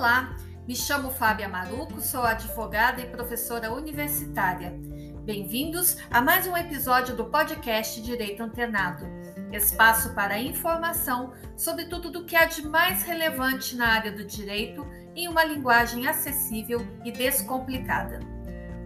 [0.00, 0.34] Olá,
[0.66, 4.72] me chamo Fábia Maruco, sou advogada e professora universitária.
[5.26, 9.04] Bem-vindos a mais um episódio do podcast Direito Antenado,
[9.52, 14.86] espaço para informação sobre tudo o que há de mais relevante na área do direito
[15.14, 18.20] em uma linguagem acessível e descomplicada.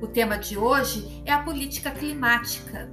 [0.03, 2.91] O tema de hoje é a política climática.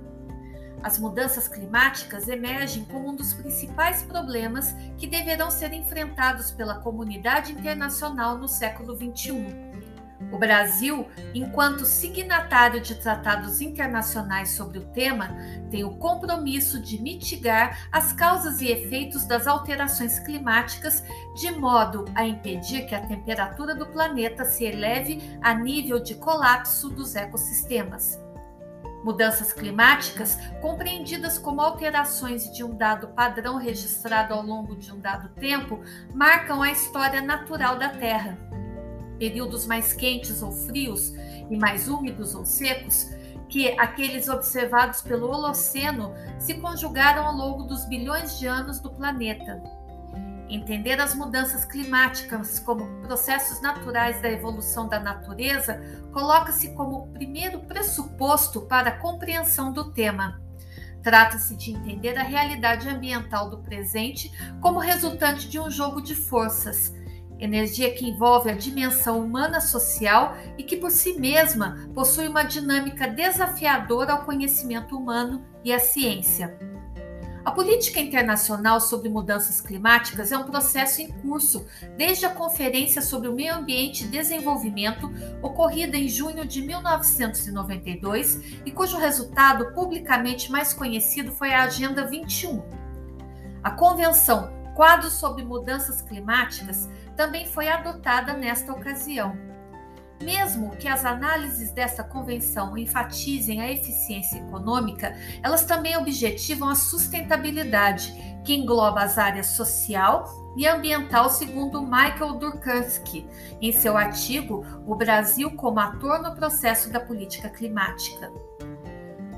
[0.83, 7.51] As mudanças climáticas emergem como um dos principais problemas que deverão ser enfrentados pela comunidade
[7.51, 9.71] internacional no século XXI.
[10.31, 15.35] O Brasil, enquanto signatário de tratados internacionais sobre o tema,
[15.69, 21.03] tem o compromisso de mitigar as causas e efeitos das alterações climáticas
[21.35, 26.89] de modo a impedir que a temperatura do planeta se eleve a nível de colapso
[26.89, 28.19] dos ecossistemas.
[29.03, 35.29] Mudanças climáticas, compreendidas como alterações de um dado padrão registrado ao longo de um dado
[35.29, 35.81] tempo,
[36.13, 38.37] marcam a história natural da Terra.
[39.17, 41.13] Períodos mais quentes ou frios
[41.49, 43.09] e mais úmidos ou secos
[43.51, 49.61] que aqueles observados pelo Holoceno se conjugaram ao longo dos bilhões de anos do planeta.
[50.51, 58.59] Entender as mudanças climáticas como processos naturais da evolução da natureza coloca-se como primeiro pressuposto
[58.59, 60.41] para a compreensão do tema.
[61.01, 66.93] Trata-se de entender a realidade ambiental do presente como resultante de um jogo de forças,
[67.39, 73.07] energia que envolve a dimensão humana social e que por si mesma possui uma dinâmica
[73.07, 76.59] desafiadora ao conhecimento humano e à ciência.
[77.43, 81.65] A política internacional sobre mudanças climáticas é um processo em curso
[81.97, 85.11] desde a Conferência sobre o Meio Ambiente e Desenvolvimento,
[85.41, 92.61] ocorrida em junho de 1992 e cujo resultado publicamente mais conhecido foi a Agenda 21.
[93.63, 99.50] A Convenção Quadro sobre Mudanças Climáticas também foi adotada nesta ocasião.
[100.23, 108.13] Mesmo que as análises dessa convenção enfatizem a eficiência econômica, elas também objetivam a sustentabilidade,
[108.43, 113.27] que engloba as áreas social e ambiental, segundo Michael Durkansky,
[113.59, 118.31] em seu artigo O Brasil como ator no processo da política climática.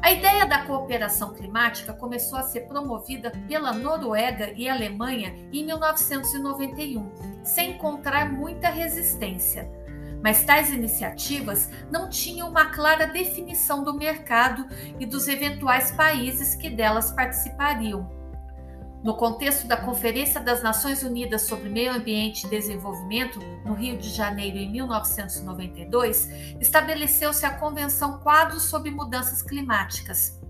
[0.02, 7.10] A ideia da cooperação climática começou a ser promovida pela Noruega e Alemanha em 1991,
[7.42, 9.83] sem encontrar muita resistência
[10.24, 14.66] mas tais iniciativas não tinham uma clara definição do mercado
[14.98, 18.10] e dos eventuais países que delas participariam.
[19.04, 24.10] No contexto da Conferência das Nações Unidas sobre Meio Ambiente e Desenvolvimento, no Rio de
[24.10, 26.30] Janeiro, em 1992,
[26.62, 30.42] estabeleceu-se a Convenção Quadro sobre Mudanças Climáticas.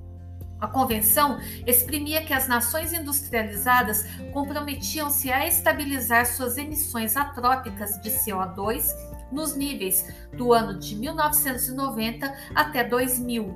[0.61, 8.93] A convenção exprimia que as nações industrializadas comprometiam-se a estabilizar suas emissões atrópicas de CO2
[9.33, 13.53] nos níveis do ano de 1990 até 2000.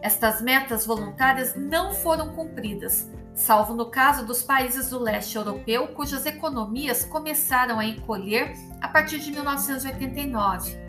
[0.00, 6.26] Estas metas voluntárias não foram cumpridas, salvo no caso dos países do leste europeu, cujas
[6.26, 10.82] economias começaram a encolher a partir de 1989.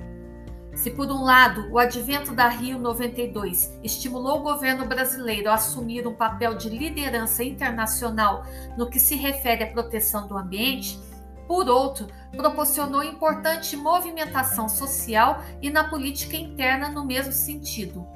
[0.76, 6.08] Se, por um lado, o advento da Rio 92 estimulou o governo brasileiro a assumir
[6.08, 8.44] um papel de liderança internacional
[8.76, 11.00] no que se refere à proteção do ambiente,
[11.48, 18.08] por outro, proporcionou importante movimentação social e na política interna no mesmo sentido.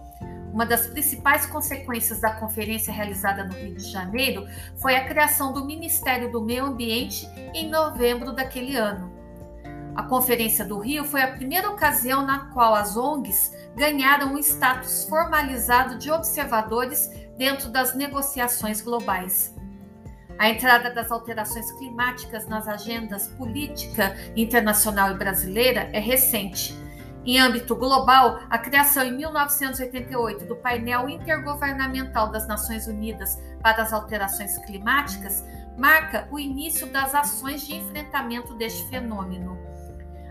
[0.54, 5.66] Uma das principais consequências da conferência realizada no Rio de Janeiro foi a criação do
[5.66, 9.16] Ministério do Meio Ambiente em novembro daquele ano.
[9.96, 15.06] A Conferência do Rio foi a primeira ocasião na qual as ONGs ganharam um status
[15.10, 19.57] formalizado de observadores dentro das negociações globais.
[20.38, 26.76] A entrada das alterações climáticas nas agendas política internacional e brasileira é recente.
[27.26, 33.92] Em âmbito global, a criação em 1988 do Painel Intergovernamental das Nações Unidas para as
[33.92, 35.44] Alterações Climáticas
[35.78, 39.58] marca o início das ações de enfrentamento deste fenômeno.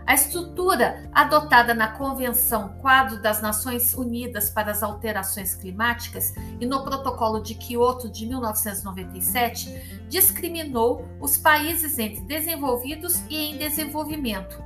[0.07, 6.81] A estrutura adotada na Convenção Quadro das Nações Unidas para as Alterações Climáticas e no
[6.81, 14.63] Protocolo de Quioto de 1997 discriminou os países entre desenvolvidos e em desenvolvimento,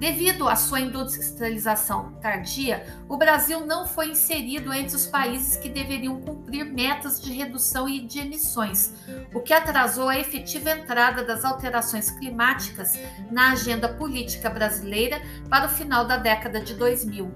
[0.00, 6.18] Devido à sua industrialização tardia, o Brasil não foi inserido entre os países que deveriam
[6.22, 8.94] cumprir metas de redução de emissões,
[9.34, 12.98] o que atrasou a efetiva entrada das alterações climáticas
[13.30, 15.20] na agenda política brasileira
[15.50, 17.30] para o final da década de 2000.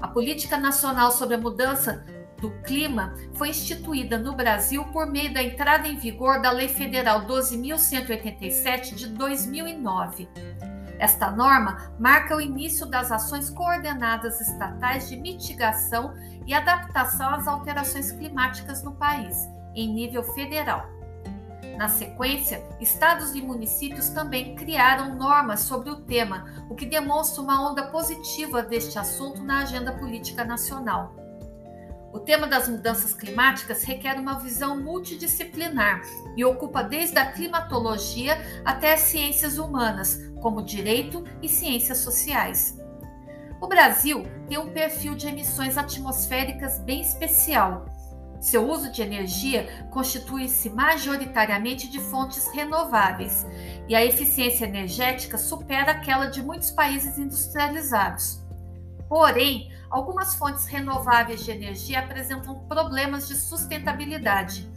[0.00, 2.06] A Política Nacional sobre a Mudança
[2.40, 7.26] do Clima foi instituída no Brasil por meio da entrada em vigor da Lei Federal
[7.26, 10.26] 12.187 de 2009.
[11.00, 16.12] Esta norma marca o início das ações coordenadas estatais de mitigação
[16.46, 20.86] e adaptação às alterações climáticas no país, em nível federal.
[21.78, 27.70] Na sequência, estados e municípios também criaram normas sobre o tema, o que demonstra uma
[27.70, 31.14] onda positiva deste assunto na agenda política nacional.
[32.12, 36.02] O tema das mudanças climáticas requer uma visão multidisciplinar
[36.36, 42.78] e ocupa desde a climatologia até as ciências humanas, como direito e ciências sociais.
[43.60, 47.86] O Brasil tem um perfil de emissões atmosféricas bem especial.
[48.40, 53.46] Seu uso de energia constitui-se majoritariamente de fontes renováveis
[53.86, 58.40] e a eficiência energética supera aquela de muitos países industrializados.
[59.10, 64.70] Porém, algumas fontes renováveis de energia apresentam problemas de sustentabilidade.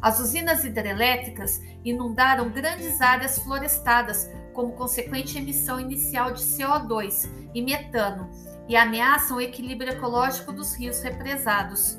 [0.00, 4.30] As usinas hidrelétricas inundaram grandes áreas florestadas,
[4.60, 8.28] como consequente emissão inicial de CO2 e metano,
[8.68, 11.98] e ameaçam o equilíbrio ecológico dos rios represados.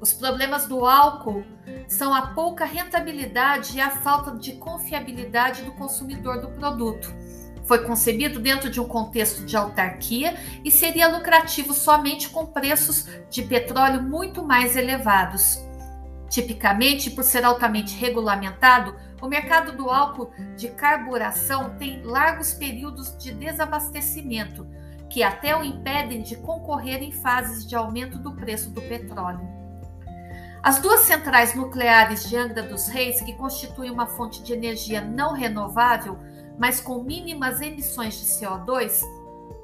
[0.00, 1.44] Os problemas do álcool
[1.86, 7.08] são a pouca rentabilidade e a falta de confiabilidade do consumidor do produto
[7.64, 13.42] foi concebido dentro de um contexto de autarquia e seria lucrativo somente com preços de
[13.42, 15.65] petróleo muito mais elevados.
[16.28, 23.32] Tipicamente, por ser altamente regulamentado, o mercado do álcool de carburação tem largos períodos de
[23.32, 24.66] desabastecimento,
[25.08, 29.56] que até o impedem de concorrer em fases de aumento do preço do petróleo.
[30.62, 35.32] As duas centrais nucleares de Angra dos Reis, que constituem uma fonte de energia não
[35.32, 36.18] renovável,
[36.58, 39.00] mas com mínimas emissões de CO2,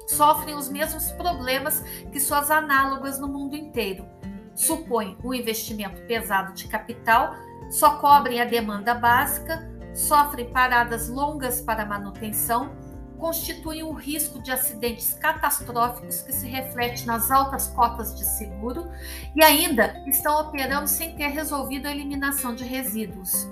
[0.07, 1.81] sofrem os mesmos problemas
[2.11, 4.05] que suas análogas no mundo inteiro.
[4.55, 7.35] Supõem um investimento pesado de capital,
[7.69, 12.75] só cobrem a demanda básica, sofrem paradas longas para manutenção,
[13.17, 18.89] constituem um risco de acidentes catastróficos que se reflete nas altas cotas de seguro
[19.35, 23.47] e ainda estão operando sem ter resolvido a eliminação de resíduos.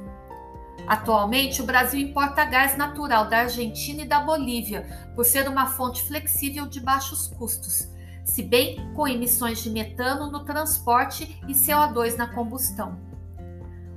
[0.88, 6.04] Atualmente, o Brasil importa gás natural da Argentina e da Bolívia, por ser uma fonte
[6.04, 7.88] flexível de baixos custos,
[8.24, 13.00] se bem com emissões de metano no transporte e CO2 na combustão.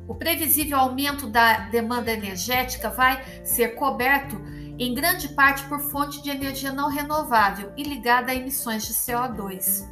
[0.06, 4.36] O previsível aumento da demanda energética vai ser coberto
[4.78, 9.88] em grande parte por fonte de energia não renovável e ligada a emissões de CO2.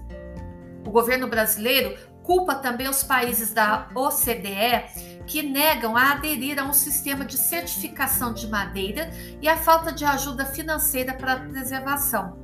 [0.87, 6.73] O governo brasileiro culpa também os países da OCDE que negam a aderir a um
[6.73, 12.41] sistema de certificação de madeira e a falta de ajuda financeira para a preservação.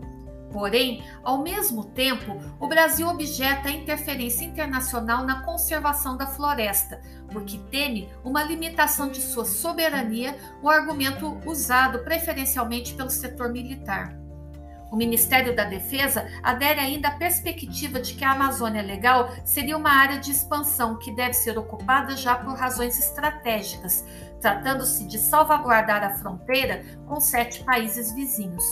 [0.53, 7.01] Porém, ao mesmo tempo, o Brasil objeta a interferência internacional na conservação da floresta,
[7.31, 14.17] porque teme uma limitação de sua soberania, um argumento usado preferencialmente pelo setor militar.
[14.91, 19.91] O Ministério da Defesa adere ainda à perspectiva de que a Amazônia Legal seria uma
[19.91, 24.03] área de expansão que deve ser ocupada já por razões estratégicas,
[24.41, 28.65] tratando-se de salvaguardar a fronteira com sete países vizinhos.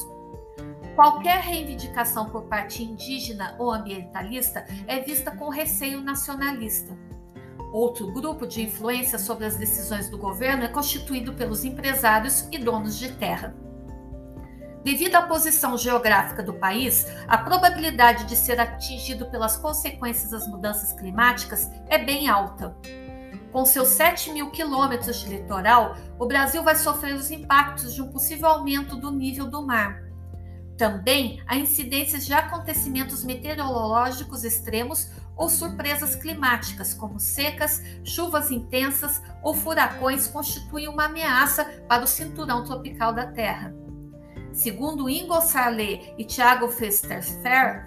[0.96, 6.96] Qualquer reivindicação por parte indígena ou ambientalista é vista com receio nacionalista.
[7.70, 12.98] Outro grupo de influência sobre as decisões do governo é constituído pelos empresários e donos
[12.98, 13.54] de terra.
[14.82, 20.94] Devido à posição geográfica do país, a probabilidade de ser atingido pelas consequências das mudanças
[20.94, 22.74] climáticas é bem alta.
[23.52, 28.08] Com seus 7 mil quilômetros de litoral, o Brasil vai sofrer os impactos de um
[28.08, 30.05] possível aumento do nível do mar.
[30.76, 39.54] Também há incidências de acontecimentos meteorológicos extremos ou surpresas climáticas, como secas, chuvas intensas ou
[39.54, 43.74] furacões, constituem uma ameaça para o cinturão tropical da Terra.
[44.52, 47.84] Segundo Ingo Sarlet e Thiago Festerfer,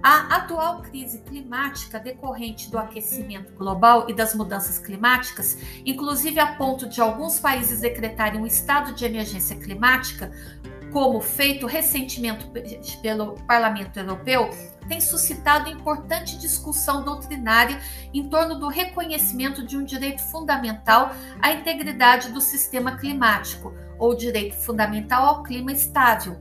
[0.00, 6.88] a atual crise climática decorrente do aquecimento global e das mudanças climáticas, inclusive a ponto
[6.88, 10.30] de alguns países decretarem um estado de emergência climática,
[10.94, 14.48] como feito recentemente pelo Parlamento Europeu,
[14.86, 17.80] tem suscitado importante discussão doutrinária
[18.14, 21.10] em torno do reconhecimento de um direito fundamental
[21.42, 26.40] à integridade do sistema climático, ou direito fundamental ao clima estável,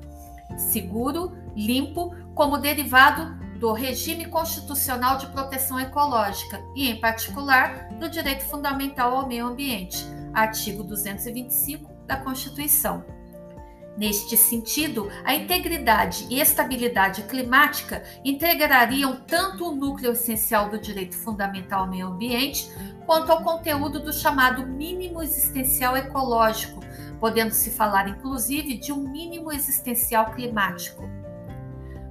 [0.55, 8.43] seguro, limpo, como derivado do regime constitucional de proteção ecológica e, em particular, do direito
[8.43, 13.22] fundamental ao meio ambiente, artigo 225 da Constituição.
[13.95, 21.81] Neste sentido, a integridade e estabilidade climática integrariam tanto o núcleo essencial do direito fundamental
[21.81, 22.67] ao meio ambiente,
[23.05, 26.81] quanto ao conteúdo do chamado mínimo existencial ecológico,
[27.19, 31.07] podendo se falar inclusive de um mínimo existencial climático.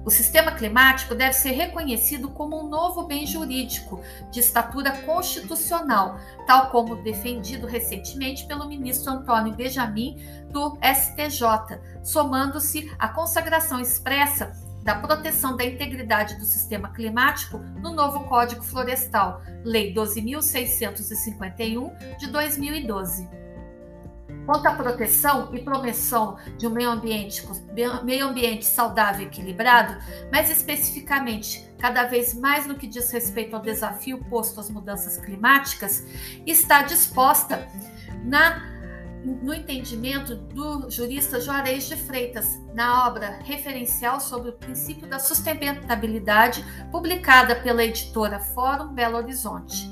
[0.05, 6.69] O sistema climático deve ser reconhecido como um novo bem jurídico de estatura constitucional, tal
[6.69, 10.17] como defendido recentemente pelo ministro Antônio Benjamin
[10.49, 14.51] do STJ, somando-se à consagração expressa
[14.83, 23.42] da proteção da integridade do sistema climático no novo Código Florestal, Lei 12.651 de 2012.
[24.45, 27.47] Quanto à proteção e promoção de um meio ambiente,
[28.03, 29.95] meio ambiente saudável e equilibrado,
[30.31, 36.05] mais especificamente, cada vez mais no que diz respeito ao desafio posto às mudanças climáticas,
[36.45, 37.67] está disposta
[38.23, 38.73] na
[39.25, 46.61] no entendimento do jurista Juarez de Freitas, na obra referencial sobre o princípio da sustentabilidade,
[46.91, 49.89] publicada pela editora Fórum Belo Horizonte.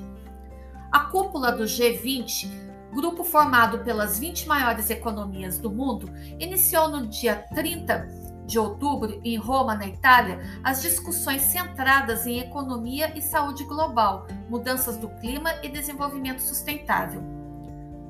[0.91, 7.45] A cúpula do G20 grupo formado pelas 20 maiores economias do mundo, iniciou no dia
[7.53, 8.07] 30
[8.45, 14.97] de outubro, em Roma, na Itália, as discussões centradas em economia e saúde global, mudanças
[14.97, 17.23] do clima e desenvolvimento sustentável.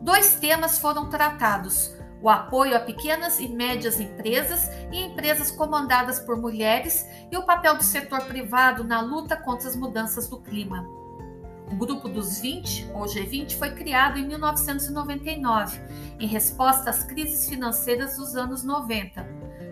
[0.02, 6.38] Dois temas foram tratados: o apoio a pequenas e médias empresas e empresas comandadas por
[6.38, 11.00] mulheres e o papel do setor privado na luta contra as mudanças do clima.
[11.72, 15.80] O Grupo dos 20, ou G20, foi criado em 1999,
[16.20, 19.25] em resposta às crises financeiras dos anos 90.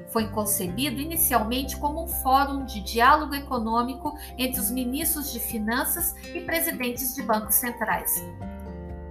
[0.08, 6.40] Foi concebido inicialmente como um fórum de diálogo econômico entre os ministros de finanças e
[6.40, 8.24] presidentes de bancos centrais.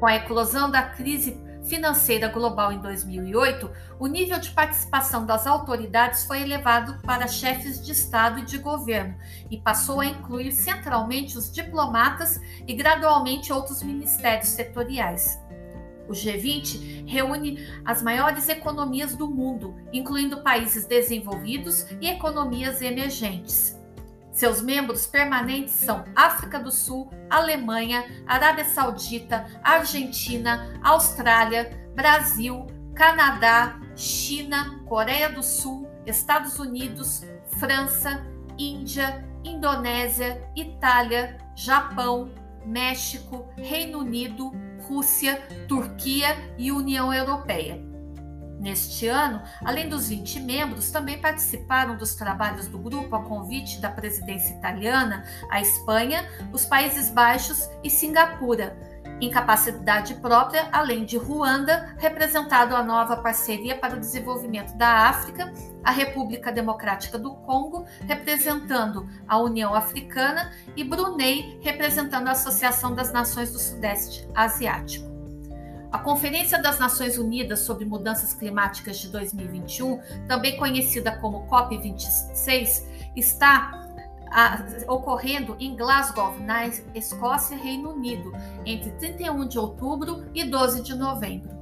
[0.00, 6.24] Com a eclosão da crise financeira global em 2008, o nível de participação das autoridades
[6.24, 9.14] foi elevado para chefes de Estado e de governo
[9.50, 15.38] e passou a incluir centralmente os diplomatas e gradualmente outros ministérios setoriais.
[16.08, 23.77] O G20 reúne as maiores economias do mundo, incluindo países desenvolvidos e economias emergentes.
[24.38, 32.64] Seus membros permanentes são África do Sul, Alemanha, Arábia Saudita, Argentina, Austrália, Brasil,
[32.94, 37.24] Canadá, China, Coreia do Sul, Estados Unidos,
[37.58, 38.24] França,
[38.56, 42.30] Índia, Indonésia, Itália, Japão,
[42.64, 44.52] México, Reino Unido,
[44.82, 47.87] Rússia, Turquia e União Europeia.
[48.58, 53.88] Neste ano, além dos 20 membros, também participaram dos trabalhos do grupo a convite da
[53.88, 58.76] presidência italiana, a Espanha, os Países Baixos e Singapura,
[59.20, 65.52] em capacidade própria, além de Ruanda, representado a nova parceria para o desenvolvimento da África,
[65.82, 73.12] a República Democrática do Congo, representando a União Africana, e Brunei, representando a Associação das
[73.12, 75.17] Nações do Sudeste Asiático.
[75.90, 82.84] A Conferência das Nações Unidas sobre Mudanças Climáticas de 2021, também conhecida como COP26,
[83.16, 83.88] está
[84.30, 88.32] a, ocorrendo em Glasgow, na Escócia, Reino Unido,
[88.66, 91.56] entre 31 de outubro e 12 de novembro.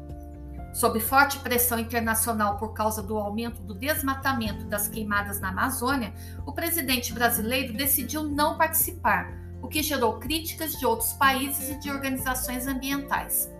[0.74, 6.12] Sob forte pressão internacional por causa do aumento do desmatamento das queimadas na Amazônia,
[6.44, 11.90] o presidente brasileiro decidiu não participar, o que gerou críticas de outros países e de
[11.90, 13.55] organizações ambientais.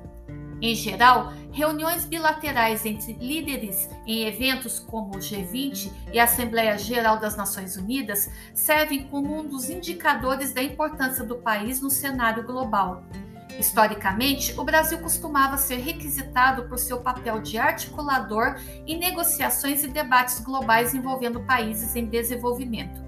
[0.61, 7.19] Em geral, reuniões bilaterais entre líderes em eventos como o G20 e a Assembleia Geral
[7.19, 13.05] das Nações Unidas servem como um dos indicadores da importância do país no cenário global.
[13.59, 20.41] Historicamente, o Brasil costumava ser requisitado por seu papel de articulador em negociações e debates
[20.41, 23.06] globais envolvendo países em desenvolvimento.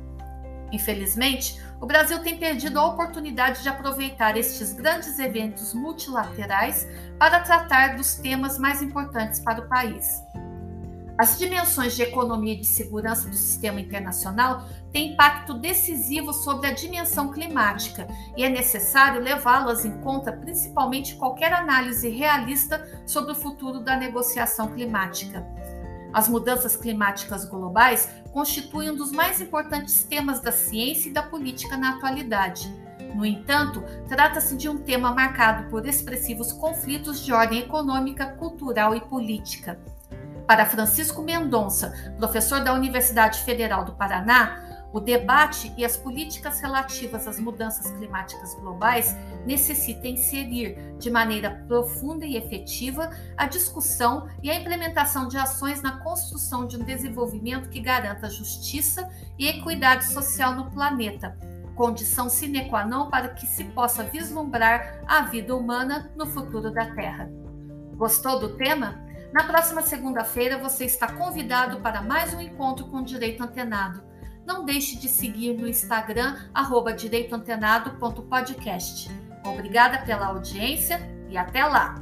[0.71, 6.87] Infelizmente, o Brasil tem perdido a oportunidade de aproveitar estes grandes eventos multilaterais
[7.19, 10.23] para tratar dos temas mais importantes para o país.
[11.19, 16.73] As dimensões de economia e de segurança do sistema internacional têm impacto decisivo sobre a
[16.73, 18.07] dimensão climática
[18.37, 24.69] e é necessário levá-las em conta, principalmente qualquer análise realista sobre o futuro da negociação
[24.69, 25.45] climática.
[26.13, 31.77] As mudanças climáticas globais constituem um dos mais importantes temas da ciência e da política
[31.77, 32.73] na atualidade.
[33.13, 39.01] No entanto, trata-se de um tema marcado por expressivos conflitos de ordem econômica, cultural e
[39.01, 39.77] política.
[40.47, 47.29] Para Francisco Mendonça, professor da Universidade Federal do Paraná, O debate e as políticas relativas
[47.29, 49.15] às mudanças climáticas globais
[49.45, 55.99] necessitam inserir de maneira profunda e efetiva a discussão e a implementação de ações na
[55.99, 61.37] construção de um desenvolvimento que garanta justiça e equidade social no planeta,
[61.77, 66.95] condição sine qua non para que se possa vislumbrar a vida humana no futuro da
[66.95, 67.31] Terra.
[67.95, 68.99] Gostou do tema?
[69.35, 74.08] Na próxima segunda-feira você está convidado para mais um encontro com o Direito Antenado
[74.49, 76.35] não deixe de seguir no Instagram,
[76.95, 79.11] direitoantenado.podcast.
[79.45, 81.97] Obrigada pela audiência e até lá!